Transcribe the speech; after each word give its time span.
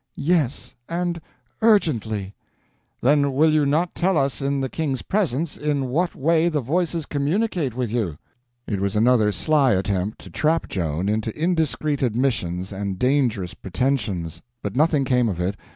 "Yes, 0.15 0.73
and 0.89 1.21
urgently." 1.61 2.33
"Then 3.01 3.33
will 3.33 3.51
you 3.53 3.67
not 3.67 3.93
tell 3.93 4.17
us 4.17 4.41
in 4.41 4.59
the 4.59 4.67
King's 4.67 5.03
presence 5.03 5.57
in 5.57 5.89
what 5.89 6.15
way 6.15 6.49
the 6.49 6.59
Voices 6.59 7.05
communicate 7.05 7.75
with 7.75 7.91
you?" 7.91 8.17
It 8.65 8.79
was 8.81 8.95
another 8.95 9.31
sly 9.31 9.73
attempt 9.73 10.17
to 10.21 10.31
trap 10.31 10.67
Joan 10.67 11.07
into 11.07 11.39
indiscreet 11.39 12.01
admissions 12.01 12.71
and 12.73 12.97
dangerous 12.97 13.53
pretensions. 13.53 14.41
But 14.63 14.75
nothing 14.75 15.05
came 15.05 15.29
of 15.29 15.39
it. 15.39 15.55